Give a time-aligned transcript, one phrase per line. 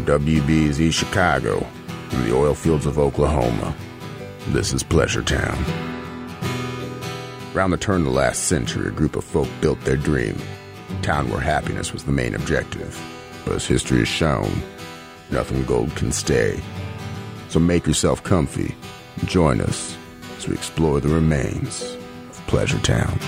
[0.00, 1.66] From WBEZ Chicago
[2.12, 3.76] in the oil fields of Oklahoma,
[4.48, 5.62] this is Pleasure Town.
[7.54, 10.38] Around the turn of the last century, a group of folk built their dream,
[10.88, 12.98] a town where happiness was the main objective.
[13.44, 14.62] But as history has shown,
[15.30, 16.58] nothing gold can stay.
[17.50, 18.74] So make yourself comfy
[19.18, 19.98] and join us
[20.38, 21.82] as we explore the remains
[22.30, 23.18] of Pleasure Town.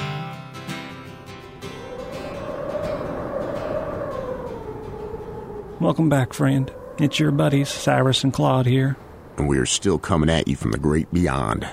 [5.83, 6.72] Welcome back, friend.
[6.99, 8.96] It's your buddies, Cyrus and Claude here.
[9.36, 11.68] And we are still coming at you from the great beyond.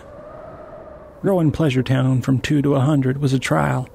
[1.21, 3.87] Growing Pleasure Town from 2 to a 100 was a trial.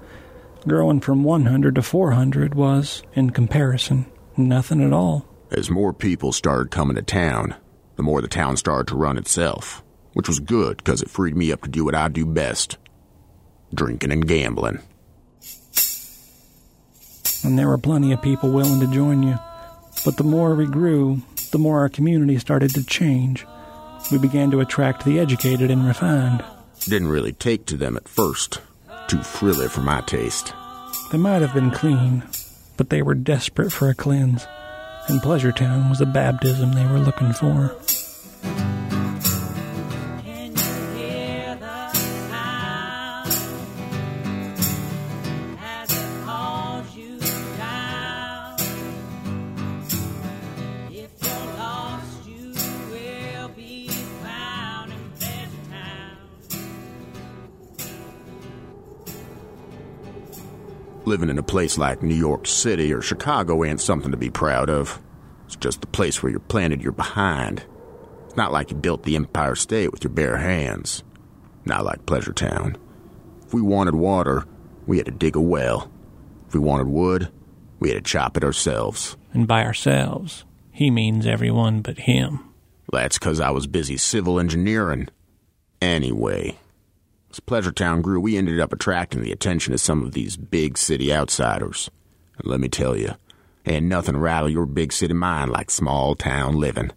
[0.69, 4.07] Growing from 100 to 400 was, in comparison,
[4.37, 5.27] nothing at all.
[5.51, 7.57] As more people started coming to town,
[7.97, 11.51] the more the town started to run itself, which was good because it freed me
[11.51, 12.79] up to do what I do best
[13.75, 14.79] drinking and gambling.
[17.43, 19.37] And there were plenty of people willing to join you.
[20.05, 23.47] But the more we grew, the more our community started to change.
[24.13, 26.45] We began to attract the educated and refined.
[26.81, 28.61] Didn't really take to them at first.
[29.09, 30.53] Too frilly for my taste.
[31.11, 32.23] They might have been clean,
[32.77, 34.47] but they were desperate for a cleanse,
[35.09, 37.75] and Pleasure Town was the baptism they were looking for.
[61.15, 64.69] Living in a place like New York City or Chicago ain't something to be proud
[64.69, 65.01] of.
[65.47, 67.63] It's just the place where you're planted you're behind.
[68.25, 71.05] It's not like you built the Empire State with your bare hands.
[71.65, 72.77] Not like Pleasure Town.
[73.47, 74.45] If we wanted water,
[74.89, 75.89] we had to dig a well.
[76.49, 77.29] If we wanted wood,
[77.79, 79.17] we had to chop it ourselves.
[79.33, 82.41] And by ourselves, he means everyone but him.
[82.91, 85.07] That's 'cause I was busy civil engineering.
[85.81, 86.59] Anyway,
[87.35, 90.79] as Pleasure Town grew, we ended up attracting the attention of some of these big
[90.79, 91.91] city outsiders.
[92.39, 93.15] And let me tell you,
[93.67, 96.93] ain't nothing rattle your big city mind like small town living.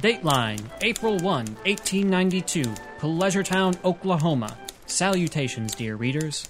[0.00, 2.62] Dateline, April 1, 1892,
[2.98, 4.58] Pleasuretown, Oklahoma.
[4.86, 6.48] Salutations, dear readers.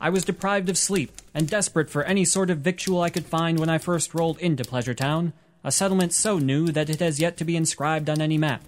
[0.00, 3.58] I was deprived of sleep and desperate for any sort of victual I could find
[3.58, 5.32] when I first rolled into Pleasure Town,
[5.62, 8.62] a settlement so new that it has yet to be inscribed on any map.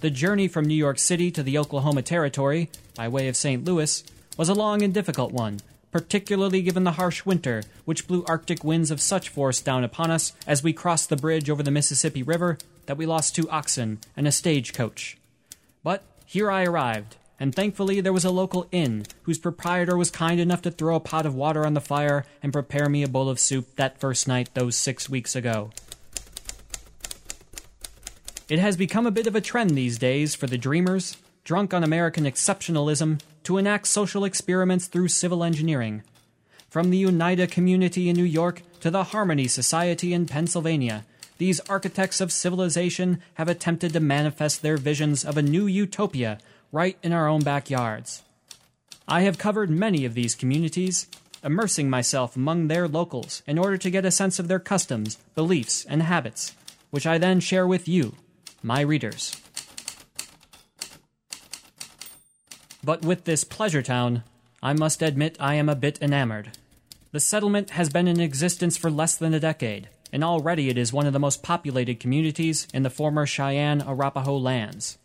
[0.00, 3.64] The journey from New York City to the Oklahoma Territory, by way of St.
[3.64, 4.04] Louis,
[4.36, 5.58] was a long and difficult one,
[5.90, 10.32] particularly given the harsh winter, which blew Arctic winds of such force down upon us
[10.46, 14.26] as we crossed the bridge over the Mississippi River that we lost two oxen and
[14.26, 15.18] a stagecoach.
[15.82, 20.40] But here I arrived, and thankfully there was a local inn whose proprietor was kind
[20.40, 23.28] enough to throw a pot of water on the fire and prepare me a bowl
[23.28, 25.70] of soup that first night those six weeks ago.
[28.48, 31.84] It has become a bit of a trend these days for the dreamers, drunk on
[31.84, 36.02] American exceptionalism, to enact social experiments through civil engineering.
[36.70, 41.04] From the Oneida community in New York to the Harmony Society in Pennsylvania,
[41.38, 46.38] these architects of civilization have attempted to manifest their visions of a new utopia
[46.72, 48.22] right in our own backyards.
[49.06, 51.06] I have covered many of these communities,
[51.42, 55.84] immersing myself among their locals in order to get a sense of their customs, beliefs,
[55.86, 56.54] and habits,
[56.90, 58.14] which I then share with you,
[58.62, 59.40] my readers.
[62.84, 64.22] But with this pleasure town,
[64.62, 66.56] I must admit I am a bit enamored.
[67.12, 70.92] The settlement has been in existence for less than a decade, and already it is
[70.92, 74.98] one of the most populated communities in the former Cheyenne Arapaho lands.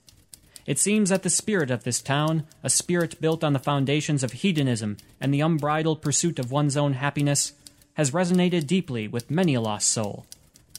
[0.65, 4.31] It seems that the spirit of this town, a spirit built on the foundations of
[4.31, 7.53] hedonism and the unbridled pursuit of one's own happiness,
[7.95, 10.25] has resonated deeply with many a lost soul,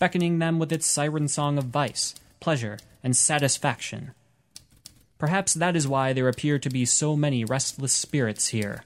[0.01, 4.13] beckoning them with its siren song of vice, pleasure, and satisfaction.
[5.19, 8.85] Perhaps that is why there appear to be so many restless spirits here.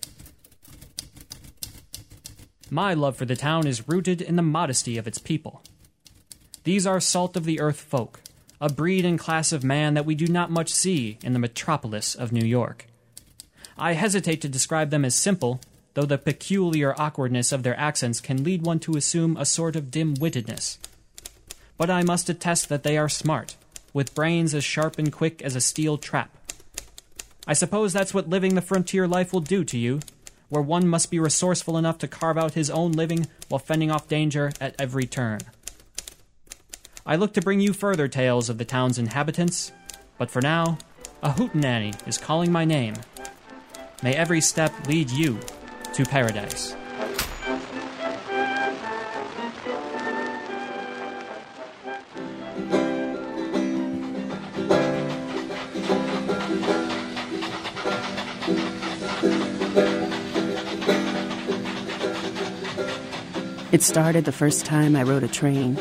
[2.70, 5.62] My love for the town is rooted in the modesty of its people.
[6.64, 8.20] These are salt of the earth folk,
[8.60, 12.14] a breed and class of man that we do not much see in the metropolis
[12.14, 12.87] of New York.
[13.76, 15.60] I hesitate to describe them as simple,
[15.94, 19.90] though the peculiar awkwardness of their accents can lead one to assume a sort of
[19.90, 20.78] dim wittedness.
[21.76, 23.55] But I must attest that they are smart,
[23.93, 26.37] with brains as sharp and quick as a steel trap.
[27.46, 30.00] I suppose that's what living the frontier life will do to you,
[30.49, 34.08] where one must be resourceful enough to carve out his own living while fending off
[34.08, 35.40] danger at every turn.
[37.08, 39.72] I look to bring you further tales of the town's inhabitants,
[40.19, 40.76] but for now,
[41.22, 42.96] a hootenanny is calling my name.
[44.02, 45.40] May every step lead you
[45.94, 46.76] to paradise.
[63.72, 65.78] It started the first time I rode a train.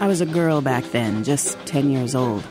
[0.00, 2.44] I was a girl back then, just 10 years old.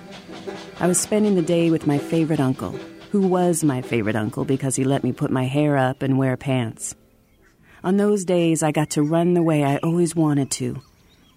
[0.82, 2.72] I was spending the day with my favorite uncle,
[3.12, 6.36] who was my favorite uncle because he let me put my hair up and wear
[6.36, 6.94] pants.
[7.86, 10.82] On those days, I got to run the way I always wanted to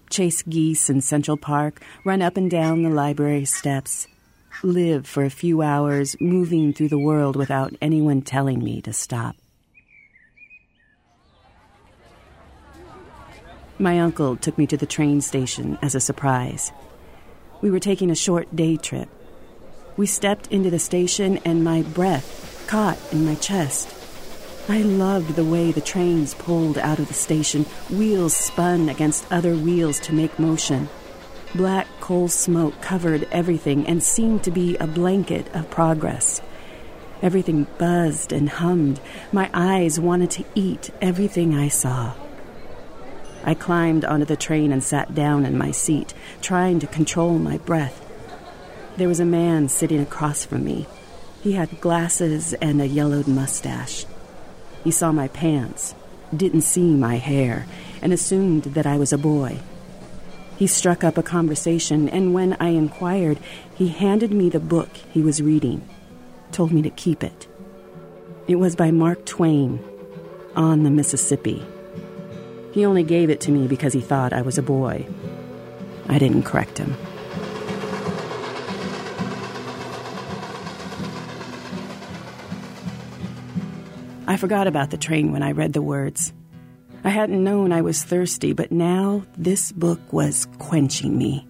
[0.09, 4.05] chase geese in Central Park, run up and down the library steps,
[4.63, 9.37] live for a few hours moving through the world without anyone telling me to stop.
[13.81, 16.71] My uncle took me to the train station as a surprise.
[17.61, 19.09] We were taking a short day trip.
[19.97, 23.89] We stepped into the station, and my breath caught in my chest.
[24.69, 29.55] I loved the way the trains pulled out of the station, wheels spun against other
[29.55, 30.87] wheels to make motion.
[31.55, 36.39] Black coal smoke covered everything and seemed to be a blanket of progress.
[37.23, 39.01] Everything buzzed and hummed.
[39.31, 42.13] My eyes wanted to eat everything I saw.
[43.43, 47.57] I climbed onto the train and sat down in my seat, trying to control my
[47.57, 48.05] breath.
[48.97, 50.85] There was a man sitting across from me.
[51.41, 54.05] He had glasses and a yellowed mustache.
[54.83, 55.95] He saw my pants,
[56.35, 57.65] didn't see my hair,
[58.01, 59.59] and assumed that I was a boy.
[60.57, 63.39] He struck up a conversation, and when I inquired,
[63.73, 65.87] he handed me the book he was reading,
[66.51, 67.47] told me to keep it.
[68.47, 69.79] It was by Mark Twain,
[70.55, 71.65] On the Mississippi.
[72.71, 75.05] He only gave it to me because he thought I was a boy.
[76.07, 76.95] I didn't correct him.
[84.27, 86.31] I forgot about the train when I read the words.
[87.03, 91.45] I hadn't known I was thirsty, but now this book was quenching me.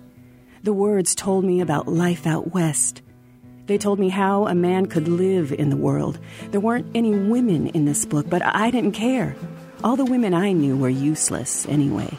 [0.64, 3.02] The words told me about life out west.
[3.68, 6.20] They told me how a man could live in the world.
[6.50, 9.36] There weren't any women in this book, but I didn't care.
[9.84, 12.16] All the women I knew were useless anyway.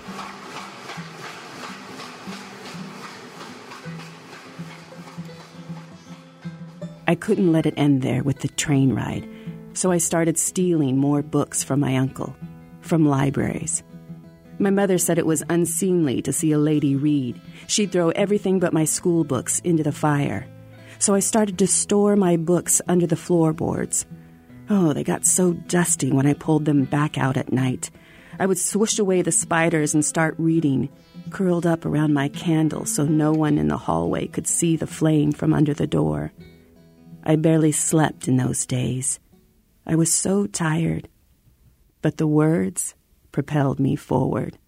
[7.07, 9.29] I couldn't let it end there with the train ride,
[9.75, 12.35] so I started stealing more books from my uncle,
[12.81, 13.85] from libraries.
[14.59, 17.41] My mother said it was unseemly to see a lady read.
[17.69, 20.49] She'd throw everything but my school books into the fire.
[20.99, 24.05] So I started to store my books under the floorboards.
[24.71, 27.91] Oh, they got so dusty when I pulled them back out at night.
[28.39, 30.89] I would swish away the spiders and start reading,
[31.31, 35.33] curled up around my candle so no one in the hallway could see the flame
[35.33, 36.33] from under the door.
[37.25, 39.21] I barely slept in those days.
[39.87, 41.09] I was so tired.
[42.01, 42.95] But the words
[43.31, 44.59] propelled me forward.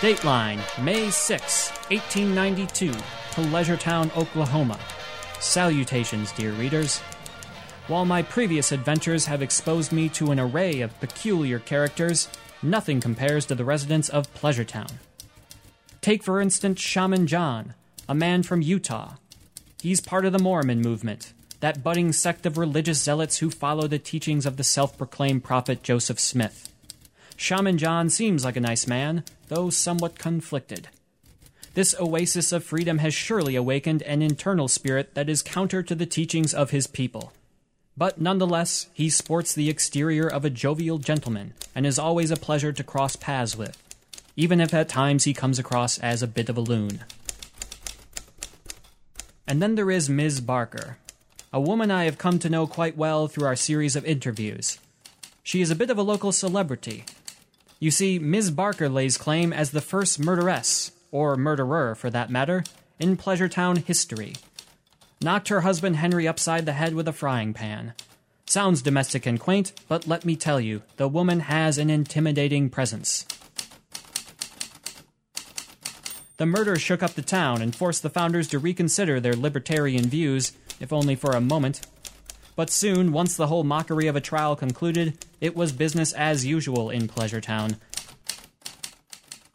[0.00, 3.00] Dateline, May 6, 1892, to
[3.32, 4.80] Pleasuretown, Oklahoma.
[5.40, 7.00] Salutations, dear readers.
[7.86, 12.28] While my previous adventures have exposed me to an array of peculiar characters,
[12.62, 14.90] nothing compares to the residents of Pleasuretown.
[16.00, 17.74] Take, for instance, Shaman John,
[18.08, 19.16] a man from Utah.
[19.82, 23.98] He's part of the Mormon movement, that budding sect of religious zealots who follow the
[23.98, 26.69] teachings of the self proclaimed prophet Joseph Smith.
[27.40, 30.88] Shaman John seems like a nice man, though somewhat conflicted.
[31.72, 36.04] This oasis of freedom has surely awakened an internal spirit that is counter to the
[36.04, 37.32] teachings of his people.
[37.96, 42.74] But nonetheless, he sports the exterior of a jovial gentleman and is always a pleasure
[42.74, 43.82] to cross paths with,
[44.36, 47.04] even if at times he comes across as a bit of a loon.
[49.46, 50.42] And then there is Ms.
[50.42, 50.98] Barker,
[51.54, 54.78] a woman I have come to know quite well through our series of interviews.
[55.42, 57.06] She is a bit of a local celebrity.
[57.82, 58.50] You see, Ms.
[58.50, 62.62] Barker lays claim as the first murderess, or murderer for that matter,
[62.98, 64.34] in Pleasuretown history.
[65.22, 67.94] Knocked her husband Henry upside the head with a frying pan.
[68.44, 73.24] Sounds domestic and quaint, but let me tell you, the woman has an intimidating presence.
[76.36, 80.52] The murder shook up the town and forced the founders to reconsider their libertarian views,
[80.80, 81.80] if only for a moment.
[82.60, 86.90] But soon, once the whole mockery of a trial concluded, it was business as usual
[86.90, 87.78] in Pleasuretown.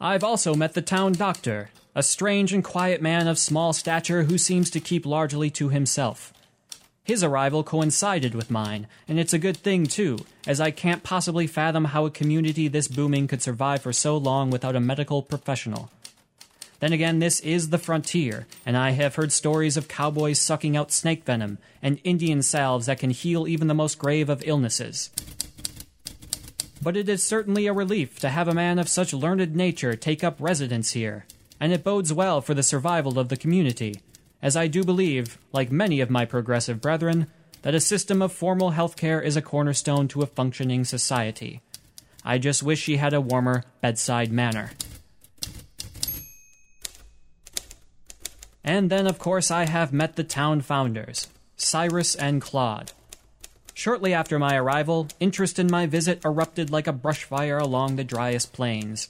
[0.00, 4.36] I've also met the town doctor, a strange and quiet man of small stature who
[4.36, 6.32] seems to keep largely to himself.
[7.04, 11.46] His arrival coincided with mine, and it's a good thing too, as I can't possibly
[11.46, 15.92] fathom how a community this booming could survive for so long without a medical professional.
[16.80, 20.92] Then again, this is the frontier, and I have heard stories of cowboys sucking out
[20.92, 25.10] snake venom and Indian salves that can heal even the most grave of illnesses.
[26.82, 30.22] But it is certainly a relief to have a man of such learned nature take
[30.22, 31.26] up residence here,
[31.58, 34.00] and it bodes well for the survival of the community,
[34.42, 37.26] as I do believe, like many of my progressive brethren,
[37.62, 41.62] that a system of formal health care is a cornerstone to a functioning society.
[42.24, 44.72] I just wish she had a warmer bedside manner.
[48.66, 52.90] And then, of course, I have met the town founders, Cyrus and Claude.
[53.74, 58.02] Shortly after my arrival, interest in my visit erupted like a brush fire along the
[58.02, 59.08] driest plains.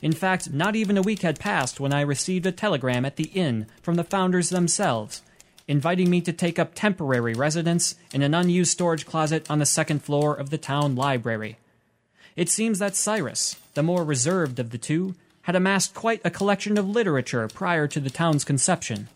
[0.00, 3.30] In fact, not even a week had passed when I received a telegram at the
[3.34, 5.22] inn from the founders themselves,
[5.66, 10.04] inviting me to take up temporary residence in an unused storage closet on the second
[10.04, 11.56] floor of the town library.
[12.36, 16.76] It seems that Cyrus, the more reserved of the two, had amassed quite a collection
[16.76, 19.08] of literature prior to the town's conception.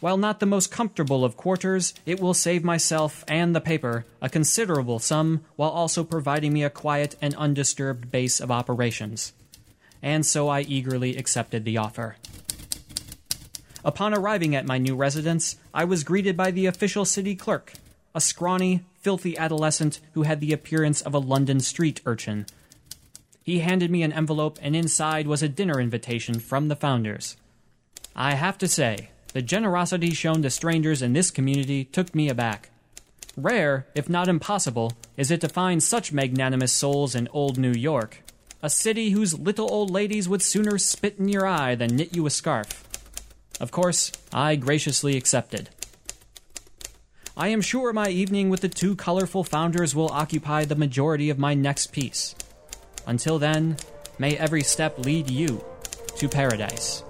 [0.00, 4.28] While not the most comfortable of quarters, it will save myself and the paper a
[4.28, 9.32] considerable sum while also providing me a quiet and undisturbed base of operations.
[10.00, 12.16] And so I eagerly accepted the offer.
[13.84, 17.72] Upon arriving at my new residence, I was greeted by the official city clerk,
[18.14, 22.46] a scrawny, filthy adolescent who had the appearance of a London street urchin.
[23.48, 27.34] He handed me an envelope, and inside was a dinner invitation from the founders.
[28.14, 32.68] I have to say, the generosity shown to strangers in this community took me aback.
[33.38, 38.22] Rare, if not impossible, is it to find such magnanimous souls in old New York,
[38.62, 42.26] a city whose little old ladies would sooner spit in your eye than knit you
[42.26, 42.86] a scarf.
[43.58, 45.70] Of course, I graciously accepted.
[47.34, 51.38] I am sure my evening with the two colorful founders will occupy the majority of
[51.38, 52.34] my next piece.
[53.08, 53.78] Until then,
[54.18, 55.64] may every step lead you
[56.16, 57.02] to paradise.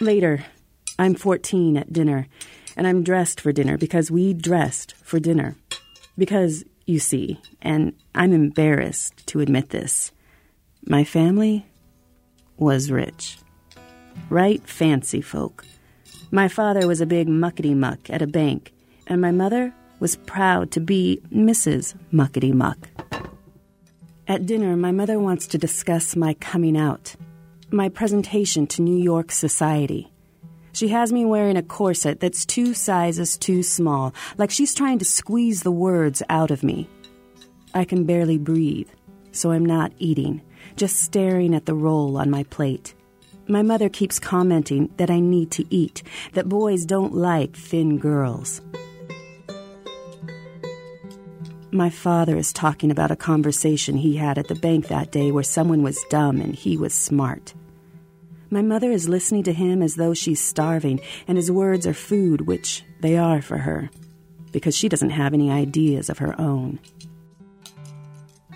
[0.00, 0.46] Later,
[0.98, 2.26] I'm 14 at dinner,
[2.74, 5.56] and I'm dressed for dinner because we dressed for dinner.
[6.16, 10.12] Because, you see, and I'm embarrassed to admit this,
[10.86, 11.66] my family
[12.56, 13.38] was rich.
[14.30, 15.64] Right fancy folk.
[16.30, 18.72] My father was a big muckety muck at a bank,
[19.08, 21.94] and my mother was proud to be Mrs.
[22.12, 22.88] Muckety Muck.
[24.28, 27.16] At dinner, my mother wants to discuss my coming out,
[27.70, 30.12] my presentation to New York society.
[30.72, 35.04] She has me wearing a corset that's two sizes too small, like she's trying to
[35.04, 36.88] squeeze the words out of me.
[37.76, 38.88] I can barely breathe,
[39.32, 40.40] so I'm not eating,
[40.76, 42.94] just staring at the roll on my plate.
[43.48, 46.02] My mother keeps commenting that I need to eat,
[46.32, 48.62] that boys don't like thin girls.
[51.70, 55.44] My father is talking about a conversation he had at the bank that day where
[55.44, 57.52] someone was dumb and he was smart.
[58.48, 62.46] My mother is listening to him as though she's starving, and his words are food,
[62.46, 63.90] which they are for her,
[64.50, 66.78] because she doesn't have any ideas of her own.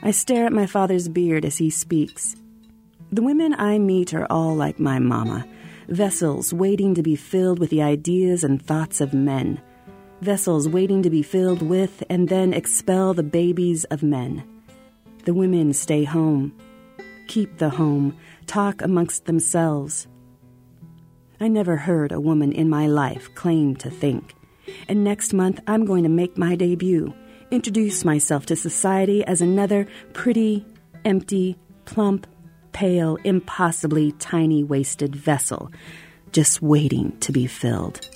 [0.03, 2.37] I stare at my father's beard as he speaks.
[3.13, 5.47] The women I meet are all like my mama
[5.91, 9.61] vessels waiting to be filled with the ideas and thoughts of men,
[10.21, 14.45] vessels waiting to be filled with and then expel the babies of men.
[15.25, 16.55] The women stay home,
[17.27, 18.17] keep the home,
[18.47, 20.07] talk amongst themselves.
[21.41, 24.35] I never heard a woman in my life claim to think.
[24.89, 27.13] And next month, I'm going to make my debut,
[27.51, 30.65] introduce myself to society as another pretty,
[31.05, 32.27] empty, plump,
[32.73, 35.71] pale, impossibly tiny waisted vessel,
[36.33, 38.09] just waiting to be filled.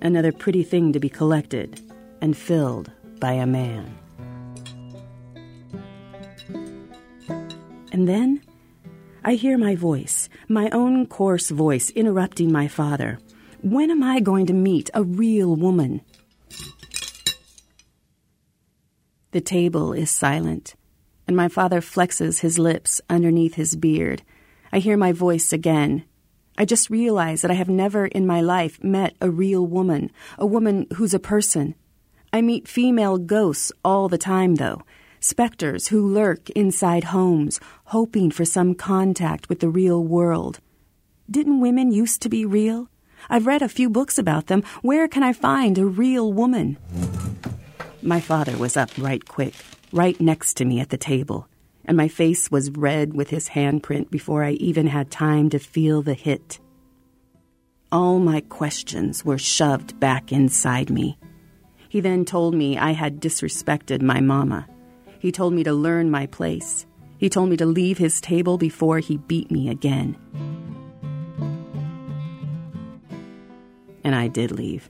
[0.00, 1.80] Another pretty thing to be collected
[2.20, 2.90] and filled
[3.20, 3.94] by a man.
[7.92, 8.42] And then
[9.24, 13.18] I hear my voice, my own coarse voice, interrupting my father.
[13.60, 16.00] When am I going to meet a real woman?
[19.38, 20.74] The table is silent,
[21.28, 24.24] and my father flexes his lips underneath his beard.
[24.72, 26.02] I hear my voice again.
[26.58, 30.44] I just realize that I have never in my life met a real woman, a
[30.44, 31.76] woman who's a person.
[32.32, 34.82] I meet female ghosts all the time, though
[35.20, 37.60] specters who lurk inside homes,
[37.94, 40.58] hoping for some contact with the real world.
[41.30, 42.90] Didn't women used to be real?
[43.30, 44.64] I've read a few books about them.
[44.82, 46.76] Where can I find a real woman?
[48.02, 49.54] My father was up right quick,
[49.92, 51.48] right next to me at the table,
[51.84, 56.00] and my face was red with his handprint before I even had time to feel
[56.02, 56.60] the hit.
[57.90, 61.18] All my questions were shoved back inside me.
[61.88, 64.68] He then told me I had disrespected my mama.
[65.18, 66.86] He told me to learn my place.
[67.16, 70.16] He told me to leave his table before he beat me again.
[74.04, 74.88] And I did leave.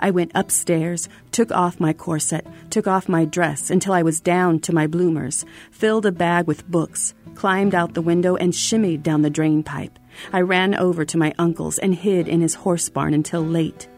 [0.00, 4.60] I went upstairs, took off my corset, took off my dress until I was down
[4.60, 9.22] to my bloomers, filled a bag with books, climbed out the window, and shimmied down
[9.22, 9.98] the drain pipe.
[10.32, 13.88] I ran over to my uncle's and hid in his horse barn until late.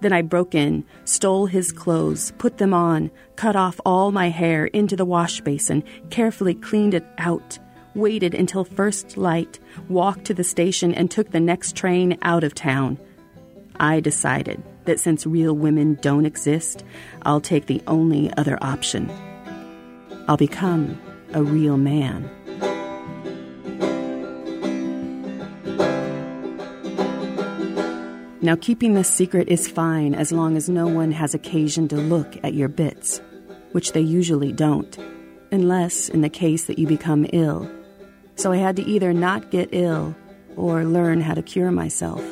[0.00, 4.66] Then I broke in, stole his clothes, put them on, cut off all my hair
[4.66, 7.58] into the wash basin, carefully cleaned it out,
[7.94, 12.54] waited until first light, walked to the station, and took the next train out of
[12.54, 12.98] town.
[13.78, 16.84] I decided that since real women don't exist,
[17.22, 19.10] I'll take the only other option.
[20.28, 21.00] I'll become
[21.32, 22.30] a real man.
[28.42, 32.36] Now, keeping this secret is fine as long as no one has occasion to look
[32.44, 33.20] at your bits,
[33.72, 34.96] which they usually don't,
[35.50, 37.68] unless in the case that you become ill.
[38.36, 40.14] So I had to either not get ill
[40.54, 42.22] or learn how to cure myself.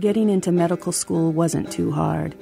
[0.00, 2.34] Getting into medical school wasn't too hard.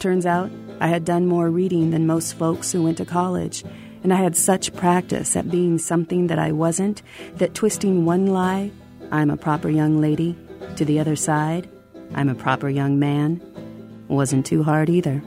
[0.00, 3.62] Turns out I had done more reading than most folks who went to college,
[4.02, 7.02] and I had such practice at being something that I wasn't
[7.36, 8.72] that twisting one lie,
[9.12, 10.36] I'm a proper young lady,
[10.74, 11.68] to the other side,
[12.16, 13.40] I'm a proper young man,
[14.08, 15.22] wasn't too hard either.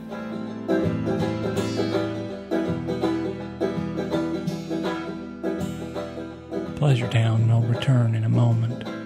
[6.75, 8.96] Pleasure Town will return in a moment.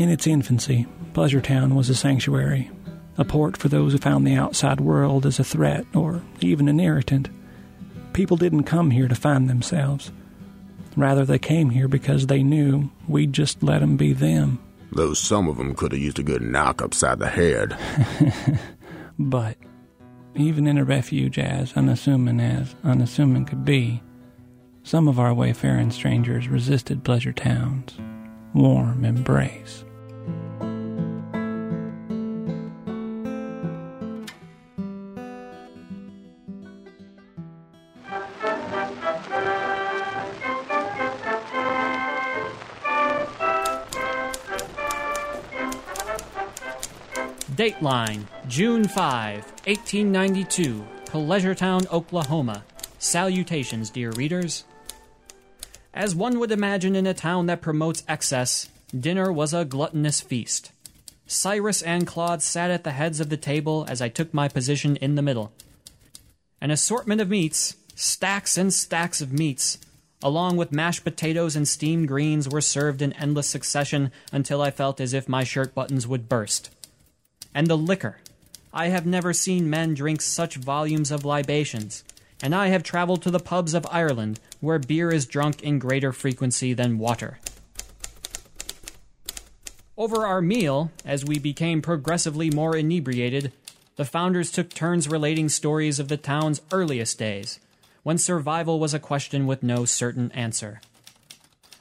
[0.00, 2.70] In its infancy, Pleasure Town was a sanctuary,
[3.18, 6.80] a port for those who found the outside world as a threat or even an
[6.80, 7.28] irritant.
[8.14, 10.10] People didn't come here to find themselves.
[10.96, 14.58] Rather, they came here because they knew we'd just let 'em be them.
[14.90, 17.76] Though some of 'em could have used a good knock upside the head.
[19.18, 19.58] But
[20.34, 24.02] even in a refuge as unassuming as unassuming could be,
[24.82, 27.98] some of our wayfaring strangers resisted Pleasure Town's
[28.54, 29.84] warm embrace.
[47.60, 49.34] Dateline, June 5,
[49.66, 52.64] 1892, Pleasuretown, Oklahoma.
[52.98, 54.64] Salutations, dear readers.
[55.92, 60.72] As one would imagine in a town that promotes excess, dinner was a gluttonous feast.
[61.26, 64.96] Cyrus and Claude sat at the heads of the table as I took my position
[64.96, 65.52] in the middle.
[66.62, 69.76] An assortment of meats, stacks and stacks of meats,
[70.22, 74.98] along with mashed potatoes and steamed greens, were served in endless succession until I felt
[74.98, 76.70] as if my shirt buttons would burst
[77.54, 78.18] and the liquor.
[78.72, 82.04] I have never seen men drink such volumes of libations,
[82.42, 86.12] and I have traveled to the pubs of Ireland, where beer is drunk in greater
[86.12, 87.38] frequency than water.
[89.96, 93.52] Over our meal, as we became progressively more inebriated,
[93.96, 97.60] the founders took turns relating stories of the town's earliest days,
[98.02, 100.80] when survival was a question with no certain answer.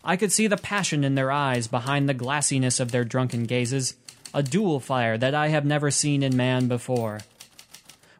[0.03, 3.95] I could see the passion in their eyes behind the glassiness of their drunken gazes,
[4.33, 7.21] a dual fire that I have never seen in man before.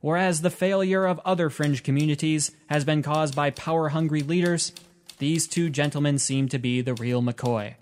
[0.01, 4.71] Whereas the failure of other fringe communities has been caused by power hungry leaders,
[5.17, 7.75] these two gentlemen seem to be the real McCoy.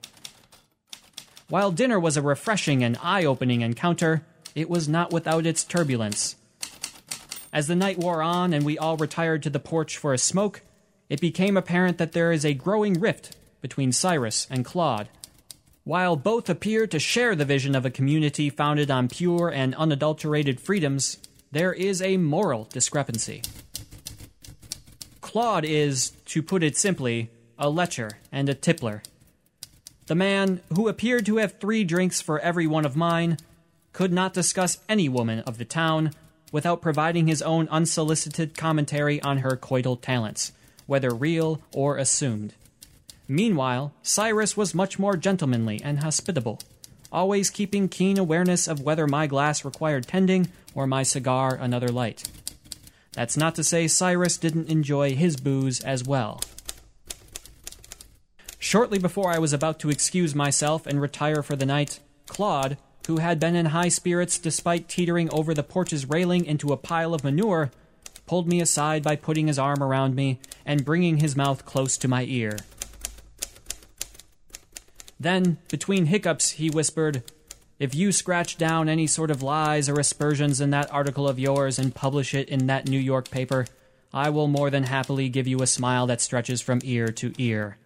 [1.50, 4.24] While dinner was a refreshing and eye opening encounter,
[4.56, 6.36] it was not without its turbulence.
[7.54, 10.62] As the night wore on and we all retired to the porch for a smoke,
[11.10, 15.08] it became apparent that there is a growing rift between Cyrus and Claude.
[15.88, 20.60] While both appear to share the vision of a community founded on pure and unadulterated
[20.60, 21.18] freedoms,
[21.50, 23.42] there is a moral discrepancy.
[25.22, 29.02] Claude is, to put it simply, a lecher and a tippler.
[30.08, 33.38] The man, who appeared to have three drinks for every one of mine,
[33.94, 36.12] could not discuss any woman of the town
[36.52, 40.52] without providing his own unsolicited commentary on her coital talents,
[40.86, 42.56] whether real or assumed.
[43.28, 46.60] Meanwhile, Cyrus was much more gentlemanly and hospitable,
[47.12, 52.30] always keeping keen awareness of whether my glass required tending or my cigar another light.
[53.14, 56.42] That's not to say Cyrus didn't enjoy his booze as well.
[58.60, 63.18] Shortly before I was about to excuse myself and retire for the night, Claude, who
[63.18, 67.24] had been in high spirits despite teetering over the porch's railing into a pile of
[67.24, 67.72] manure,
[68.26, 72.08] pulled me aside by putting his arm around me and bringing his mouth close to
[72.08, 72.58] my ear.
[75.20, 77.24] Then, between hiccups, he whispered,
[77.80, 81.80] If you scratch down any sort of lies or aspersions in that article of yours
[81.80, 83.66] and publish it in that New York paper,
[84.14, 87.78] I will more than happily give you a smile that stretches from ear to ear.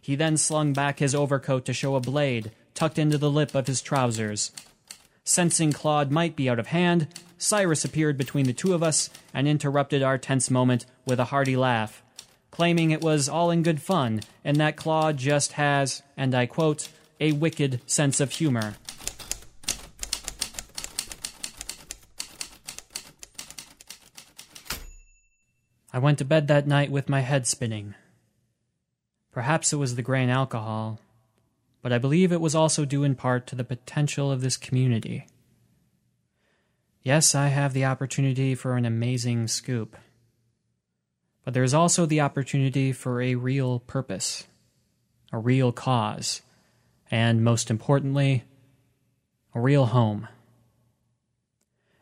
[0.00, 3.66] He then slung back his overcoat to show a blade tucked into the lip of
[3.66, 4.52] his trousers.
[5.24, 9.48] Sensing Claude might be out of hand, Cyrus appeared between the two of us and
[9.48, 12.02] interrupted our tense moment with a hearty laugh,
[12.56, 16.88] claiming it was all in good fun and that Claude just has, and I quote,
[17.20, 18.76] a wicked sense of humor.
[25.92, 27.94] I went to bed that night with my head spinning.
[29.32, 30.98] Perhaps it was the grain alcohol,
[31.82, 35.26] but I believe it was also due in part to the potential of this community.
[37.02, 39.94] Yes, I have the opportunity for an amazing scoop,
[41.46, 44.48] but there is also the opportunity for a real purpose,
[45.32, 46.42] a real cause,
[47.08, 48.42] and most importantly,
[49.54, 50.26] a real home.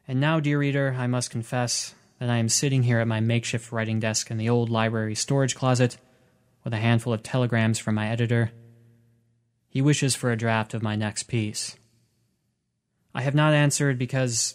[0.09, 3.71] And now, dear reader, I must confess that I am sitting here at my makeshift
[3.71, 5.99] writing desk in the old library storage closet
[6.65, 8.51] with a handful of telegrams from my editor.
[9.69, 11.77] He wishes for a draft of my next piece.
[13.15, 14.55] I have not answered because,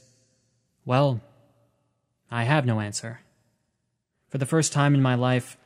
[0.83, 1.21] well,
[2.31, 3.19] I have no answer.
[4.29, 5.57] For the first time in my life,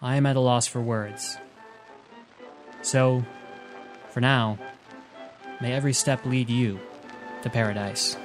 [0.00, 1.36] I am at a loss for words.
[2.80, 3.22] So,
[4.08, 4.58] for now,
[5.60, 6.80] may every step lead you
[7.42, 8.16] to paradise.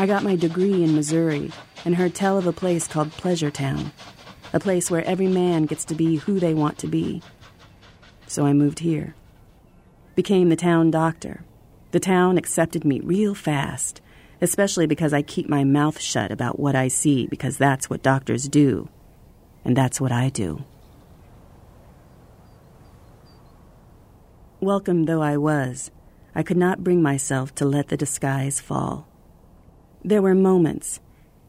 [0.00, 1.50] I got my degree in Missouri
[1.84, 3.92] and heard tell of a place called Pleasure Town,
[4.52, 7.22] a place where every man gets to be who they want to be.
[8.26, 9.14] So I moved here.
[10.14, 11.44] Became the town doctor.
[11.90, 14.00] The town accepted me real fast,
[14.40, 18.48] especially because I keep my mouth shut about what I see because that's what doctors
[18.48, 18.88] do.
[19.64, 20.64] And that's what I do.
[24.60, 25.90] Welcome though I was,
[26.34, 29.06] I could not bring myself to let the disguise fall.
[30.04, 31.00] There were moments,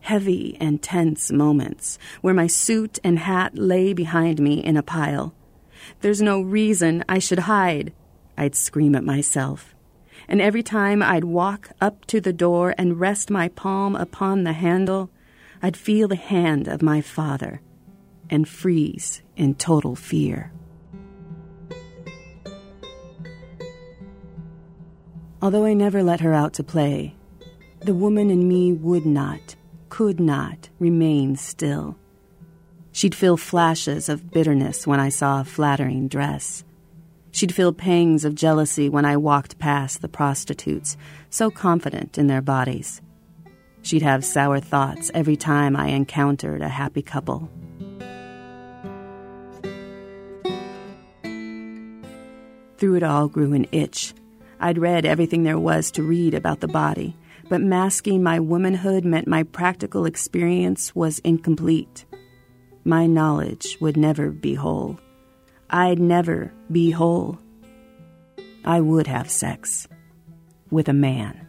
[0.09, 5.35] heavy and tense moments, where my suit and hat lay behind me in a pile.
[6.01, 7.93] There's no reason I should hide,
[8.35, 9.75] I'd scream at myself.
[10.27, 14.53] And every time I'd walk up to the door and rest my palm upon the
[14.53, 15.11] handle,
[15.61, 17.61] I'd feel the hand of my father
[18.31, 20.51] and freeze in total fear.
[25.39, 27.13] Although I never let her out to play,
[27.81, 29.55] the woman in me would not,
[29.99, 31.97] could not remain still.
[32.93, 36.63] She'd feel flashes of bitterness when I saw a flattering dress.
[37.31, 40.95] She'd feel pangs of jealousy when I walked past the prostitutes,
[41.29, 43.01] so confident in their bodies.
[43.81, 47.49] She'd have sour thoughts every time I encountered a happy couple.
[52.77, 54.13] Through it all grew an itch.
[54.61, 57.17] I'd read everything there was to read about the body,
[57.49, 62.05] but masking my womanhood meant my practical experience was incomplete.
[62.83, 64.99] My knowledge would never be whole.
[65.69, 67.39] I'd never be whole.
[68.63, 69.87] I would have sex
[70.69, 71.47] with a man.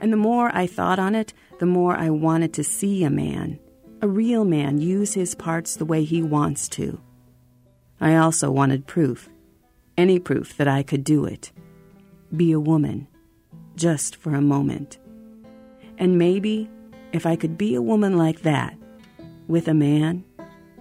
[0.00, 3.58] And the more I thought on it, the more I wanted to see a man,
[4.00, 7.00] a real man, use his parts the way he wants to.
[8.00, 9.28] I also wanted proof,
[9.96, 11.52] any proof that I could do it.
[12.36, 13.08] Be a woman,
[13.76, 14.98] just for a moment.
[15.98, 16.70] And maybe
[17.12, 18.76] if I could be a woman like that,
[19.48, 20.24] with a man,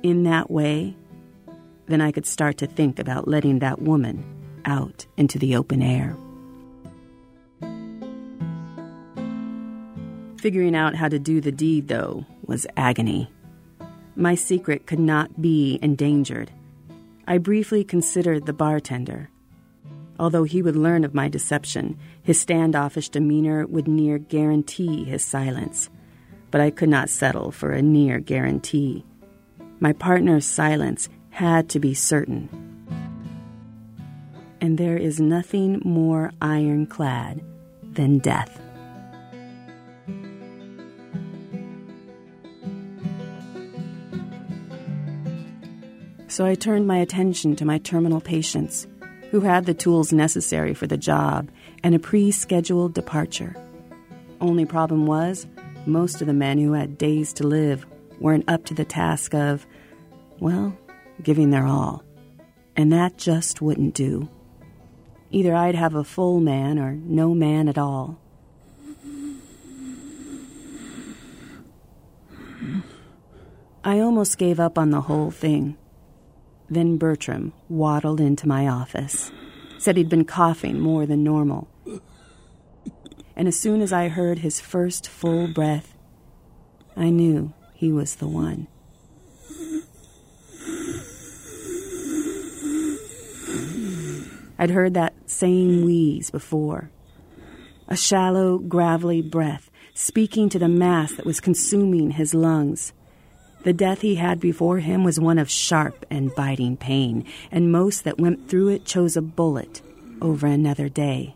[0.03, 0.95] in that way,
[1.87, 4.23] then I could start to think about letting that woman
[4.65, 6.15] out into the open air.
[10.37, 13.29] Figuring out how to do the deed, though, was agony.
[14.15, 16.51] My secret could not be endangered.
[17.27, 19.30] I briefly considered the bartender.
[20.21, 25.89] Although he would learn of my deception, his standoffish demeanor would near guarantee his silence.
[26.51, 29.03] But I could not settle for a near guarantee.
[29.79, 32.49] My partner's silence had to be certain.
[34.61, 37.41] And there is nothing more ironclad
[37.81, 38.61] than death.
[46.27, 48.85] So I turned my attention to my terminal patients
[49.31, 51.49] who had the tools necessary for the job
[51.83, 53.55] and a pre scheduled departure.
[54.41, 55.47] Only problem was,
[55.85, 57.85] most of the men who had days to live
[58.19, 59.65] weren't up to the task of,
[60.39, 60.77] well,
[61.23, 62.03] giving their all.
[62.75, 64.27] And that just wouldn't do.
[65.31, 68.19] Either I'd have a full man or no man at all.
[73.83, 75.77] I almost gave up on the whole thing.
[76.71, 79.29] Then Bertram waddled into my office,
[79.77, 81.67] said he'd been coughing more than normal.
[83.35, 85.93] And as soon as I heard his first full breath,
[86.95, 88.67] I knew he was the one.
[94.57, 96.89] I'd heard that same wheeze before.
[97.89, 102.93] A shallow, gravelly breath speaking to the mass that was consuming his lungs.
[103.63, 108.03] The death he had before him was one of sharp and biting pain, and most
[108.03, 109.81] that went through it chose a bullet
[110.19, 111.35] over another day.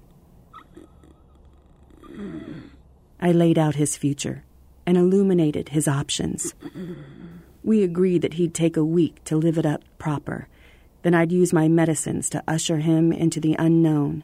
[3.21, 4.43] I laid out his future
[4.85, 6.53] and illuminated his options.
[7.63, 10.47] We agreed that he'd take a week to live it up proper.
[11.03, 14.23] Then I'd use my medicines to usher him into the unknown.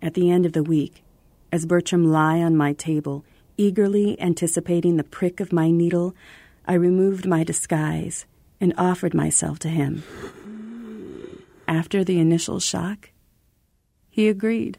[0.00, 1.02] At the end of the week,
[1.50, 3.24] as Bertram lay on my table,
[3.56, 6.14] eagerly anticipating the prick of my needle,
[6.66, 8.26] I removed my disguise
[8.60, 10.02] and offered myself to him.
[11.68, 13.10] After the initial shock,
[14.08, 14.78] he agreed.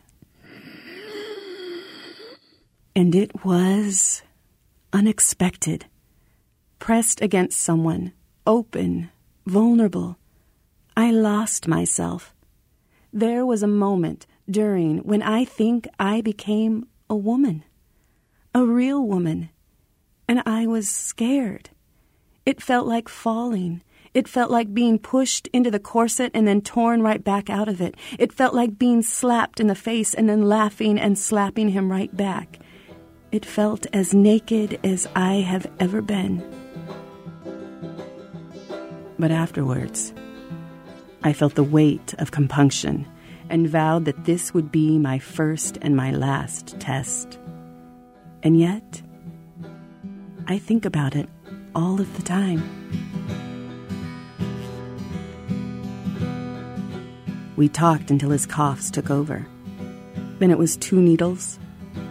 [2.96, 4.24] And it was
[4.94, 5.86] unexpected.
[6.80, 8.14] Pressed against someone,
[8.48, 9.12] open,
[9.46, 10.18] vulnerable,
[10.96, 12.34] I lost myself.
[13.12, 17.64] There was a moment during when I think I became a woman,
[18.54, 19.50] a real woman,
[20.28, 21.70] and I was scared.
[22.46, 23.82] It felt like falling.
[24.14, 27.82] It felt like being pushed into the corset and then torn right back out of
[27.82, 27.96] it.
[28.20, 32.16] It felt like being slapped in the face and then laughing and slapping him right
[32.16, 32.60] back.
[33.32, 36.44] It felt as naked as I have ever been.
[39.18, 40.14] But afterwards,
[41.24, 43.08] I felt the weight of compunction
[43.50, 47.40] and vowed that this would be my first and my last test.
[48.44, 49.02] And yet,
[50.48, 51.28] I think about it
[51.76, 52.64] all of the time.
[57.58, 59.46] We talked until his coughs took over.
[60.40, 61.60] Then it was two needles,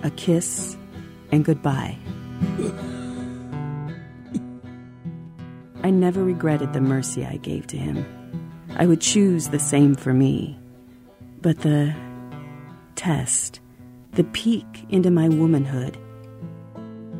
[0.03, 0.77] a kiss,
[1.33, 1.98] and goodbye.
[5.83, 8.07] I never regretted the mercy I gave to him.
[8.77, 10.59] I would choose the same for me.
[11.42, 11.94] But the
[12.96, 13.61] test,
[14.12, 15.98] the peek into my womanhood,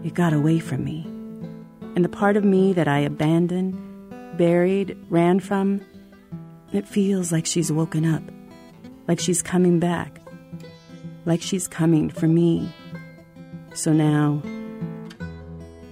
[0.02, 1.13] it got away from me.
[1.94, 3.76] And the part of me that I abandoned,
[4.37, 5.80] buried, ran from,
[6.72, 8.22] it feels like she's woken up,
[9.07, 10.20] like she's coming back,
[11.24, 12.68] like she's coming for me.
[13.74, 14.42] So now,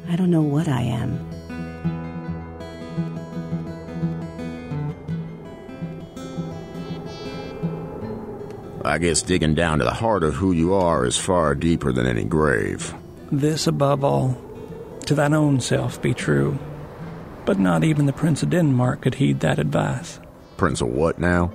[0.09, 1.29] I don't know what I am.
[8.85, 12.07] I guess digging down to the heart of who you are is far deeper than
[12.07, 12.93] any grave.
[13.31, 14.37] This above all,
[15.07, 16.59] to thine own self be true.
[17.45, 20.21] But not even the Prince of Denmark could heed that advice.
[20.57, 21.53] Prince of what now?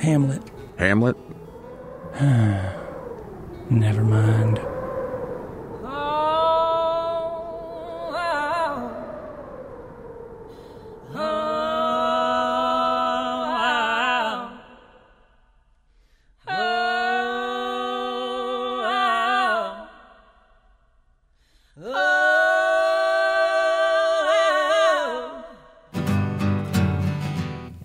[0.00, 0.42] Hamlet,
[0.78, 1.16] Hamlet?
[3.70, 4.60] never mind.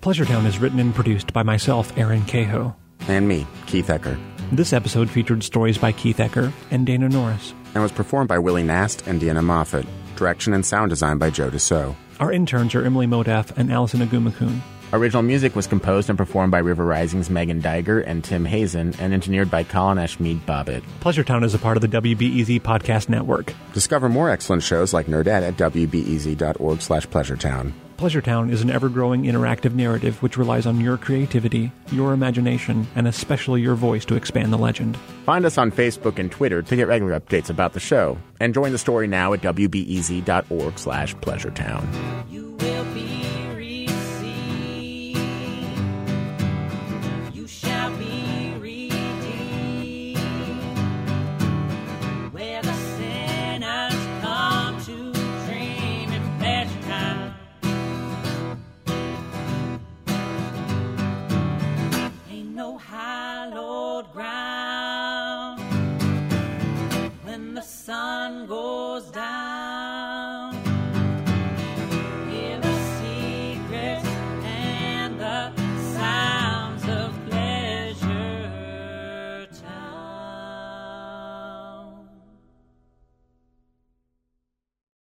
[0.08, 2.74] Pleasure Town is written and produced by myself, Aaron Cahoe.
[3.08, 4.18] And me, Keith Ecker.
[4.50, 7.52] This episode featured stories by Keith Ecker and Dana Norris.
[7.74, 9.84] And was performed by Willie Nast and Deanna Moffat.
[10.16, 11.94] Direction and sound design by Joe Dassault.
[12.20, 14.62] Our interns are Emily Modaf and Allison Agumakun.
[14.92, 19.12] Original music was composed and performed by River Rising's Megan Diger and Tim Hazen and
[19.12, 20.82] engineered by Colin Ashmead Bobbitt.
[21.00, 23.52] Pleasure Town is a part of the WBEZ Podcast Network.
[23.74, 27.72] Discover more excellent shows like Nerdette at wbez.org slash pleasuretown.
[27.98, 32.86] Pleasure Town is an ever growing interactive narrative which relies on your creativity, your imagination,
[32.94, 34.96] and especially your voice to expand the legend.
[35.26, 38.16] Find us on Facebook and Twitter to get regular updates about the show.
[38.40, 41.84] And join the story now at wbez.org slash pleasuretown.